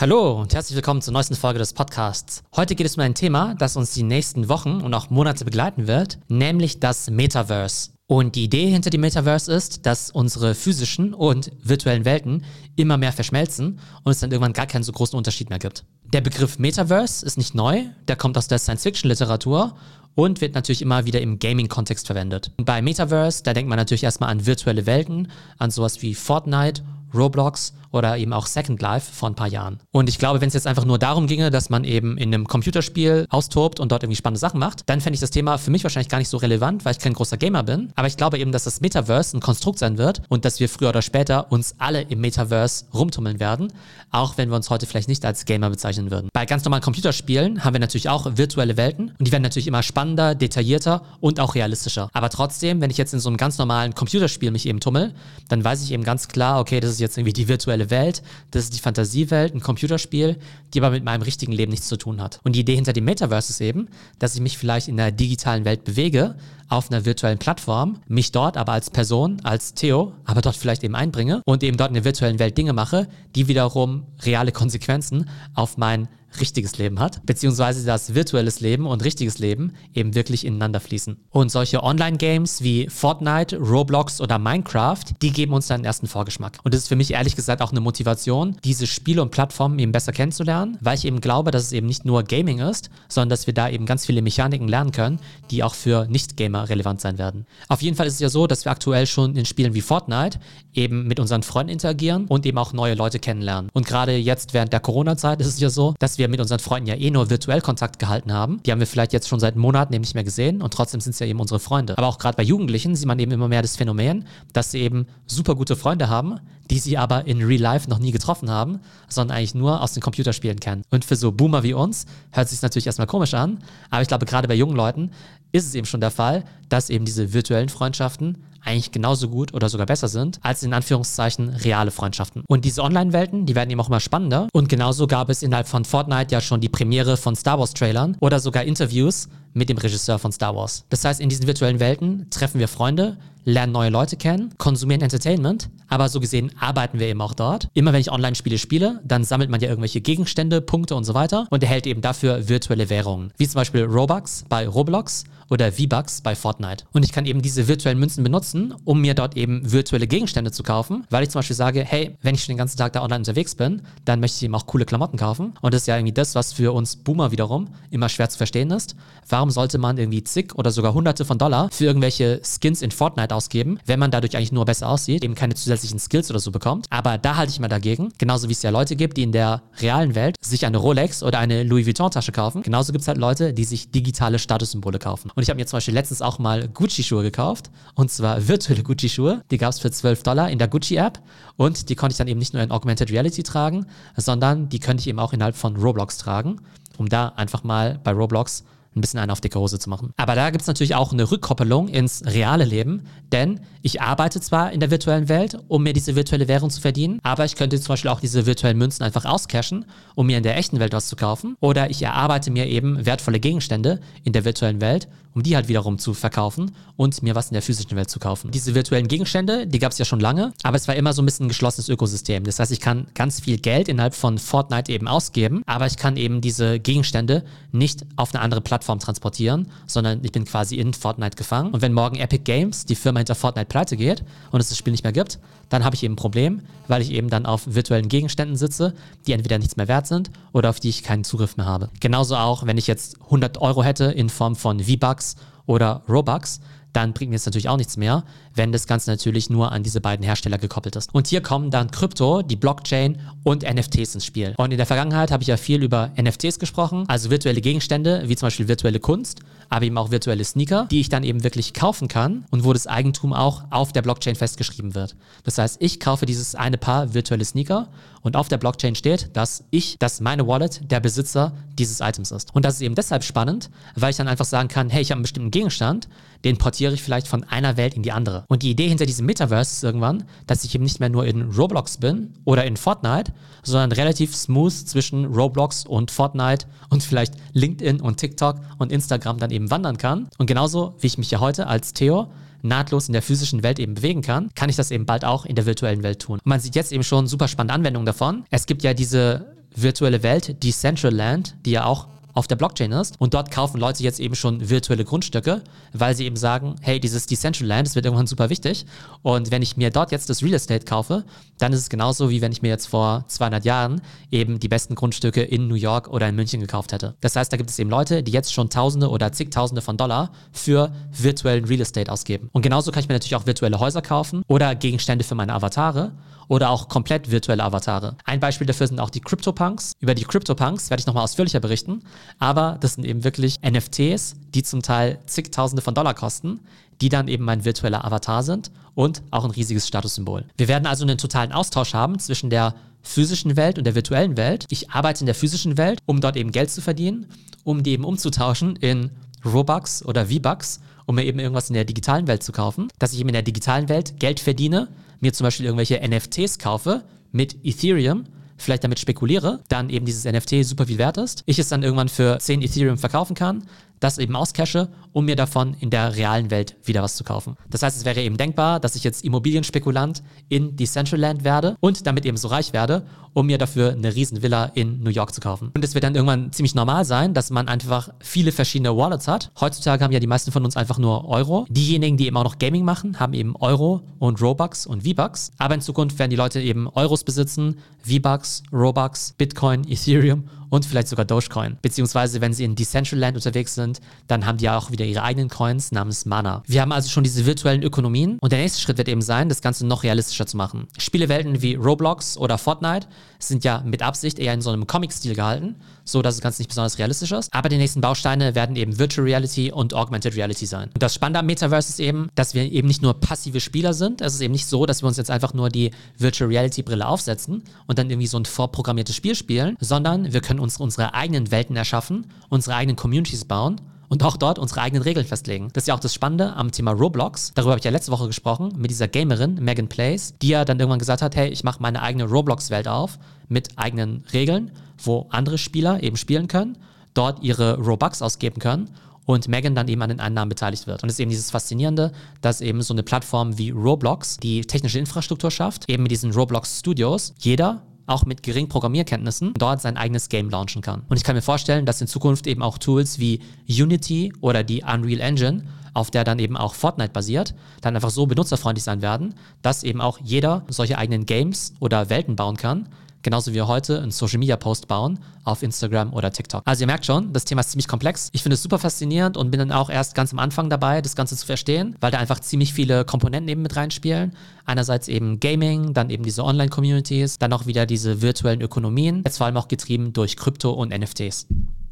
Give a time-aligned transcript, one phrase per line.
[0.00, 2.42] Hallo und herzlich willkommen zur neuesten Folge des Podcasts.
[2.56, 5.88] Heute geht es um ein Thema, das uns die nächsten Wochen und auch Monate begleiten
[5.88, 7.90] wird, nämlich das Metaverse.
[8.06, 13.12] Und die Idee hinter dem Metaverse ist, dass unsere physischen und virtuellen Welten immer mehr
[13.12, 15.84] verschmelzen und es dann irgendwann gar keinen so großen Unterschied mehr gibt.
[16.14, 19.76] Der Begriff Metaverse ist nicht neu, der kommt aus der Science-Fiction-Literatur
[20.14, 22.52] und wird natürlich immer wieder im Gaming-Kontext verwendet.
[22.56, 26.82] Und bei Metaverse, da denkt man natürlich erstmal an virtuelle Welten, an sowas wie Fortnite,
[27.14, 29.80] Roblox oder eben auch Second Life vor ein paar Jahren.
[29.92, 32.46] Und ich glaube, wenn es jetzt einfach nur darum ginge, dass man eben in einem
[32.46, 35.82] Computerspiel austobt und dort irgendwie spannende Sachen macht, dann fände ich das Thema für mich
[35.82, 37.92] wahrscheinlich gar nicht so relevant, weil ich kein großer Gamer bin.
[37.96, 40.90] Aber ich glaube eben, dass das Metaverse ein Konstrukt sein wird und dass wir früher
[40.90, 43.72] oder später uns alle im Metaverse rumtummeln werden,
[44.10, 46.28] auch wenn wir uns heute vielleicht nicht als Gamer bezeichnen würden.
[46.32, 49.82] Bei ganz normalen Computerspielen haben wir natürlich auch virtuelle Welten und die werden natürlich immer
[49.82, 52.08] spannender, detaillierter und auch realistischer.
[52.12, 55.14] Aber trotzdem, wenn ich jetzt in so einem ganz normalen Computerspiel mich eben tummel,
[55.48, 58.64] dann weiß ich eben ganz klar, okay, das ist jetzt irgendwie die virtuelle Welt, das
[58.64, 60.36] ist die Fantasiewelt, ein Computerspiel,
[60.72, 62.40] die aber mit meinem richtigen Leben nichts zu tun hat.
[62.44, 63.88] Und die Idee hinter dem Metaverse ist eben,
[64.18, 66.36] dass ich mich vielleicht in der digitalen Welt bewege,
[66.68, 70.94] auf einer virtuellen Plattform, mich dort aber als Person, als Theo, aber dort vielleicht eben
[70.94, 75.76] einbringe und eben dort in der virtuellen Welt Dinge mache, die wiederum reale Konsequenzen auf
[75.76, 81.16] mein richtiges Leben hat, beziehungsweise das virtuelles Leben und richtiges Leben eben wirklich ineinander fließen.
[81.30, 86.58] Und solche Online-Games wie Fortnite, Roblox oder Minecraft, die geben uns einen ersten Vorgeschmack.
[86.62, 89.92] Und das ist für mich ehrlich gesagt auch eine Motivation, diese Spiele und Plattformen eben
[89.92, 93.46] besser kennenzulernen, weil ich eben glaube, dass es eben nicht nur Gaming ist, sondern dass
[93.46, 95.18] wir da eben ganz viele Mechaniken lernen können,
[95.50, 97.46] die auch für Nicht-Gamer relevant sein werden.
[97.68, 100.38] Auf jeden Fall ist es ja so, dass wir aktuell schon in Spielen wie Fortnite
[100.72, 103.70] eben mit unseren Freunden interagieren und eben auch neue Leute kennenlernen.
[103.72, 106.88] Und gerade jetzt während der Corona-Zeit ist es ja so, dass wir mit unseren Freunden
[106.88, 108.62] ja eh nur virtuell Kontakt gehalten haben.
[108.64, 111.12] Die haben wir vielleicht jetzt schon seit Monaten eben nicht mehr gesehen und trotzdem sind
[111.12, 111.96] es ja eben unsere Freunde.
[111.98, 115.06] Aber auch gerade bei Jugendlichen sieht man eben immer mehr das Phänomen, dass sie eben
[115.26, 119.36] super gute Freunde haben, die sie aber in Real Life noch nie getroffen haben, sondern
[119.36, 120.82] eigentlich nur aus den Computerspielen kennen.
[120.90, 123.58] Und für so Boomer wie uns hört es sich natürlich erstmal komisch an,
[123.90, 125.10] aber ich glaube, gerade bei jungen Leuten
[125.52, 129.68] ist es eben schon der Fall, dass eben diese virtuellen Freundschaften eigentlich genauso gut oder
[129.68, 132.42] sogar besser sind als in Anführungszeichen reale Freundschaften.
[132.46, 134.48] Und diese Online-Welten, die werden eben auch immer spannender.
[134.52, 138.40] Und genauso gab es innerhalb von Fortnite ja schon die Premiere von Star Wars-Trailern oder
[138.40, 140.84] sogar Interviews mit dem Regisseur von Star Wars.
[140.90, 143.16] Das heißt, in diesen virtuellen Welten treffen wir Freunde,
[143.50, 147.68] lernen neue Leute kennen, konsumieren Entertainment, aber so gesehen arbeiten wir eben auch dort.
[147.74, 151.46] Immer wenn ich Online-Spiele spiele, dann sammelt man ja irgendwelche Gegenstände, Punkte und so weiter
[151.50, 156.34] und erhält eben dafür virtuelle Währungen, wie zum Beispiel Robux bei Roblox oder V-Bucks bei
[156.34, 156.84] Fortnite.
[156.92, 160.62] Und ich kann eben diese virtuellen Münzen benutzen, um mir dort eben virtuelle Gegenstände zu
[160.62, 163.20] kaufen, weil ich zum Beispiel sage, hey, wenn ich schon den ganzen Tag da online
[163.20, 165.54] unterwegs bin, dann möchte ich eben auch coole Klamotten kaufen.
[165.60, 168.70] Und das ist ja irgendwie das, was für uns Boomer wiederum immer schwer zu verstehen
[168.70, 168.94] ist.
[169.28, 173.34] Warum sollte man irgendwie zig oder sogar hunderte von Dollar für irgendwelche Skins in Fortnite
[173.34, 173.39] ausgeben,
[173.86, 176.86] wenn man dadurch eigentlich nur besser aussieht, eben keine zusätzlichen Skills oder so bekommt.
[176.90, 178.12] Aber da halte ich mal dagegen.
[178.18, 181.38] Genauso wie es ja Leute gibt, die in der realen Welt sich eine Rolex oder
[181.38, 182.62] eine Louis Vuitton Tasche kaufen.
[182.62, 185.30] Genauso gibt es halt Leute, die sich digitale Statussymbole kaufen.
[185.34, 187.70] Und ich habe mir zum Beispiel letztens auch mal Gucci-Schuhe gekauft.
[187.94, 189.42] Und zwar virtuelle Gucci-Schuhe.
[189.50, 191.20] Die gab es für 12 Dollar in der Gucci-App.
[191.56, 193.86] Und die konnte ich dann eben nicht nur in Augmented Reality tragen,
[194.16, 196.60] sondern die könnte ich eben auch innerhalb von Roblox tragen,
[196.98, 198.64] um da einfach mal bei Roblox
[198.94, 200.12] ein bisschen einen auf dicke Hose zu machen.
[200.16, 204.72] Aber da gibt es natürlich auch eine Rückkoppelung ins reale Leben, denn ich arbeite zwar
[204.72, 207.92] in der virtuellen Welt, um mir diese virtuelle Währung zu verdienen, aber ich könnte zum
[207.92, 209.86] Beispiel auch diese virtuellen Münzen einfach auscashen,
[210.16, 211.56] um mir in der echten Welt was zu kaufen.
[211.60, 215.98] Oder ich erarbeite mir eben wertvolle Gegenstände in der virtuellen Welt, um die halt wiederum
[215.98, 218.50] zu verkaufen und mir was in der physischen Welt zu kaufen.
[218.50, 221.24] Diese virtuellen Gegenstände, die gab es ja schon lange, aber es war immer so ein
[221.24, 222.42] bisschen ein geschlossenes Ökosystem.
[222.42, 226.16] Das heißt, ich kann ganz viel Geld innerhalb von Fortnite eben ausgeben, aber ich kann
[226.16, 230.94] eben diese Gegenstände nicht auf eine andere Plattform Plattform transportieren, sondern ich bin quasi in
[230.94, 231.72] Fortnite gefangen.
[231.72, 234.92] Und wenn morgen Epic Games, die Firma hinter Fortnite, pleite geht und es das Spiel
[234.92, 238.08] nicht mehr gibt, dann habe ich eben ein Problem, weil ich eben dann auf virtuellen
[238.08, 238.94] Gegenständen sitze,
[239.26, 241.90] die entweder nichts mehr wert sind oder auf die ich keinen Zugriff mehr habe.
[242.00, 245.36] Genauso auch, wenn ich jetzt 100 Euro hätte in Form von V-Bucks
[245.66, 246.60] oder Robux,
[246.92, 248.24] dann bringt mir das natürlich auch nichts mehr,
[248.54, 251.14] wenn das Ganze natürlich nur an diese beiden Hersteller gekoppelt ist.
[251.14, 254.54] Und hier kommen dann Krypto, die Blockchain und NFTs ins Spiel.
[254.56, 258.36] Und in der Vergangenheit habe ich ja viel über NFTs gesprochen, also virtuelle Gegenstände, wie
[258.36, 262.08] zum Beispiel virtuelle Kunst, aber eben auch virtuelle Sneaker, die ich dann eben wirklich kaufen
[262.08, 265.14] kann und wo das Eigentum auch auf der Blockchain festgeschrieben wird.
[265.44, 267.88] Das heißt, ich kaufe dieses eine Paar virtuelle Sneaker
[268.22, 272.54] und auf der Blockchain steht, dass ich, dass meine Wallet der Besitzer dieses Items ist.
[272.54, 275.18] Und das ist eben deshalb spannend, weil ich dann einfach sagen kann, hey, ich habe
[275.18, 276.08] einen bestimmten Gegenstand,
[276.44, 278.44] den portiere ich vielleicht von einer Welt in die andere.
[278.48, 281.42] Und die Idee hinter diesem Metaverse ist irgendwann, dass ich eben nicht mehr nur in
[281.50, 283.32] Roblox bin oder in Fortnite,
[283.62, 289.50] sondern relativ smooth zwischen Roblox und Fortnite und vielleicht LinkedIn und TikTok und Instagram dann
[289.50, 290.28] eben wandern kann.
[290.38, 292.28] Und genauso wie ich mich ja heute als Theo
[292.62, 295.56] nahtlos in der physischen Welt eben bewegen kann, kann ich das eben bald auch in
[295.56, 296.34] der virtuellen Welt tun.
[296.34, 298.44] Und man sieht jetzt eben schon super spannende Anwendungen davon.
[298.50, 303.20] Es gibt ja diese virtuelle Welt, Decentraland, die ja auch auf der Blockchain ist.
[303.20, 305.62] Und dort kaufen Leute jetzt eben schon virtuelle Grundstücke,
[305.92, 308.86] weil sie eben sagen, hey, dieses Decentraland, das wird irgendwann super wichtig.
[309.22, 311.24] Und wenn ich mir dort jetzt das Real Estate kaufe,
[311.58, 314.00] dann ist es genauso, wie wenn ich mir jetzt vor 200 Jahren
[314.30, 317.14] eben die besten Grundstücke in New York oder in München gekauft hätte.
[317.20, 320.30] Das heißt, da gibt es eben Leute, die jetzt schon Tausende oder zigtausende von Dollar
[320.52, 322.48] für virtuellen Real Estate ausgeben.
[322.52, 326.12] Und genauso kann ich mir natürlich auch virtuelle Häuser kaufen oder Gegenstände für meine Avatare
[326.50, 328.16] oder auch komplett virtuelle Avatare.
[328.24, 329.92] Ein Beispiel dafür sind auch die CryptoPunks.
[330.00, 332.02] Über die CryptoPunks werde ich nochmal ausführlicher berichten,
[332.38, 336.60] aber das sind eben wirklich NFTs, die zum Teil zigtausende von Dollar kosten,
[337.00, 340.44] die dann eben mein virtueller Avatar sind und auch ein riesiges Statussymbol.
[340.56, 344.66] Wir werden also einen totalen Austausch haben zwischen der physischen Welt und der virtuellen Welt.
[344.68, 347.26] Ich arbeite in der physischen Welt, um dort eben Geld zu verdienen,
[347.64, 349.10] um die eben umzutauschen in
[349.44, 353.20] Robux oder V-Bucks, um mir eben irgendwas in der digitalen Welt zu kaufen, dass ich
[353.20, 354.88] eben in der digitalen Welt Geld verdiene,
[355.20, 358.24] mir zum Beispiel irgendwelche NFTs kaufe mit Ethereum,
[358.60, 362.08] vielleicht damit spekuliere, dann eben dieses NFT super viel wert ist, ich es dann irgendwann
[362.08, 363.64] für 10 Ethereum verkaufen kann,
[364.00, 367.56] das eben auscashe, um mir davon in der realen Welt wieder was zu kaufen.
[367.68, 372.24] Das heißt, es wäre eben denkbar, dass ich jetzt Immobilienspekulant in Decentraland werde und damit
[372.24, 375.70] eben so reich werde, um mir dafür eine riesen Villa in New York zu kaufen.
[375.74, 379.50] Und es wird dann irgendwann ziemlich normal sein, dass man einfach viele verschiedene Wallets hat.
[379.60, 381.66] Heutzutage haben ja die meisten von uns einfach nur Euro.
[381.68, 385.52] Diejenigen, die eben auch noch Gaming machen, haben eben Euro und Robux und V-Bucks.
[385.58, 391.08] Aber in Zukunft werden die Leute eben Euros besitzen, V-Bucks, Robux, Bitcoin, Ethereum und vielleicht
[391.08, 391.76] sogar Dogecoin.
[391.82, 395.50] Beziehungsweise, wenn sie in Decentraland unterwegs sind, dann haben die ja auch wieder ihre eigenen
[395.50, 396.62] Coins namens Mana.
[396.66, 399.60] Wir haben also schon diese virtuellen Ökonomien und der nächste Schritt wird eben sein, das
[399.60, 400.86] Ganze noch realistischer zu machen.
[400.96, 405.76] Spielewelten wie Roblox oder Fortnite sind ja mit Absicht eher in so einem Comic-Stil gehalten,
[406.04, 407.52] so dass das Ganze nicht besonders realistisch ist.
[407.52, 410.90] Aber die nächsten Bausteine werden eben Virtual Reality und Augmented Reality sein.
[410.94, 414.20] Und das Spannende am Metaverse ist eben, dass wir eben nicht nur passive Spieler sind.
[414.20, 417.06] Es ist eben nicht so, dass wir uns jetzt einfach nur die Virtual Reality Brille
[417.06, 421.50] aufsetzen und dann irgendwie so ein vorprogrammiertes Spiel spielen, sondern wir können uns unsere eigenen
[421.50, 423.80] Welten erschaffen, unsere eigenen Communities bauen
[424.10, 425.70] und auch dort unsere eigenen Regeln festlegen.
[425.72, 427.52] Das ist ja auch das Spannende am Thema Roblox.
[427.54, 430.78] Darüber habe ich ja letzte Woche gesprochen mit dieser Gamerin, Megan Place, die ja dann
[430.78, 433.18] irgendwann gesagt hat, hey, ich mache meine eigene Roblox-Welt auf
[433.48, 436.76] mit eigenen Regeln, wo andere Spieler eben spielen können,
[437.14, 438.90] dort ihre Robux ausgeben können
[439.26, 441.04] und Megan dann eben an den Einnahmen beteiligt wird.
[441.04, 442.10] Und es ist eben dieses Faszinierende,
[442.40, 446.80] dass eben so eine Plattform wie Roblox die technische Infrastruktur schafft, eben mit diesen Roblox
[446.80, 447.32] Studios.
[447.38, 451.02] Jeder auch mit geringen Programmierkenntnissen dort sein eigenes Game launchen kann.
[451.08, 454.82] Und ich kann mir vorstellen, dass in Zukunft eben auch Tools wie Unity oder die
[454.82, 459.34] Unreal Engine auf der dann eben auch Fortnite basiert, dann einfach so benutzerfreundlich sein werden,
[459.62, 462.88] dass eben auch jeder solche eigenen Games oder Welten bauen kann,
[463.22, 466.62] genauso wie wir heute einen Social Media Post bauen auf Instagram oder TikTok.
[466.64, 468.28] Also ihr merkt schon, das Thema ist ziemlich komplex.
[468.32, 471.16] Ich finde es super faszinierend und bin dann auch erst ganz am Anfang dabei, das
[471.16, 474.32] Ganze zu verstehen, weil da einfach ziemlich viele Komponenten eben mit reinspielen.
[474.64, 479.46] Einerseits eben Gaming, dann eben diese Online-Communities, dann auch wieder diese virtuellen Ökonomien, jetzt vor
[479.46, 481.46] allem auch getrieben durch Krypto und NFTs.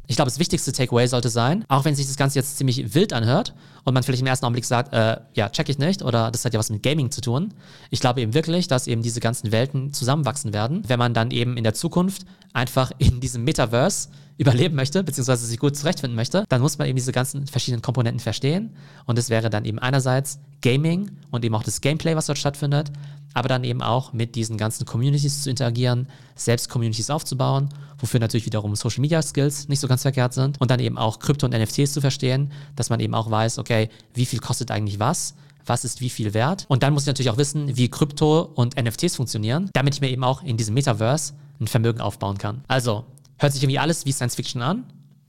[0.09, 3.13] Ich glaube, das wichtigste Takeaway sollte sein, auch wenn sich das Ganze jetzt ziemlich wild
[3.13, 3.53] anhört
[3.83, 6.51] und man vielleicht im ersten Augenblick sagt, äh, ja, check ich nicht oder das hat
[6.51, 7.53] ja was mit Gaming zu tun.
[7.91, 11.57] Ich glaube eben wirklich, dass eben diese ganzen Welten zusammenwachsen werden, wenn man dann eben
[11.57, 12.23] in der Zukunft
[12.53, 14.09] einfach in diesem Metaverse
[14.39, 18.21] überleben möchte, beziehungsweise sich gut zurechtfinden möchte, dann muss man eben diese ganzen verschiedenen Komponenten
[18.21, 18.71] verstehen.
[19.05, 22.89] Und das wäre dann eben einerseits Gaming und eben auch das Gameplay, was dort stattfindet,
[23.33, 28.45] aber dann eben auch mit diesen ganzen Communities zu interagieren, selbst Communities aufzubauen, wofür natürlich
[28.45, 31.53] wiederum Social Media Skills nicht so ganz verkehrt sind und dann eben auch Krypto und
[31.53, 35.35] NFTs zu verstehen, dass man eben auch weiß, okay, wie viel kostet eigentlich was?
[35.65, 36.65] was ist wie viel wert.
[36.67, 40.09] Und dann muss ich natürlich auch wissen, wie Krypto und NFTs funktionieren, damit ich mir
[40.09, 42.63] eben auch in diesem Metaverse ein Vermögen aufbauen kann.
[42.67, 43.05] Also,
[43.41, 44.83] Hört sich irgendwie alles wie Science Fiction an,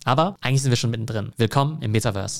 [0.05, 1.33] aber eigentlich sind wir schon mittendrin.
[1.37, 2.39] Willkommen im Metaverse.